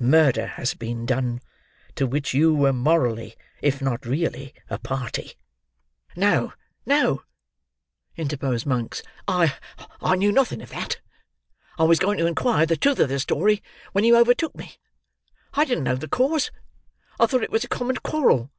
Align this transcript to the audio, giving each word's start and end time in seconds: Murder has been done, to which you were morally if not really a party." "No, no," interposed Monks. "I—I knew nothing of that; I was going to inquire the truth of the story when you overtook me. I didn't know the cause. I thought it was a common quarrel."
Murder 0.00 0.46
has 0.46 0.72
been 0.72 1.04
done, 1.04 1.38
to 1.94 2.06
which 2.06 2.32
you 2.32 2.54
were 2.54 2.72
morally 2.72 3.36
if 3.60 3.82
not 3.82 4.06
really 4.06 4.54
a 4.70 4.78
party." 4.78 5.32
"No, 6.16 6.54
no," 6.86 7.24
interposed 8.16 8.64
Monks. 8.64 9.02
"I—I 9.28 10.16
knew 10.16 10.32
nothing 10.32 10.62
of 10.62 10.70
that; 10.70 10.98
I 11.78 11.82
was 11.82 11.98
going 11.98 12.16
to 12.16 12.26
inquire 12.26 12.64
the 12.64 12.78
truth 12.78 13.00
of 13.00 13.10
the 13.10 13.18
story 13.18 13.62
when 13.92 14.02
you 14.04 14.16
overtook 14.16 14.54
me. 14.54 14.76
I 15.52 15.66
didn't 15.66 15.84
know 15.84 15.96
the 15.96 16.08
cause. 16.08 16.50
I 17.20 17.26
thought 17.26 17.42
it 17.44 17.52
was 17.52 17.62
a 17.64 17.68
common 17.68 17.96
quarrel." 17.98 18.50